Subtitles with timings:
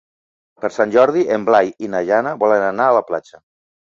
[0.63, 3.41] Per Sant Jordi en Blai i na Jana volen anar a la platja.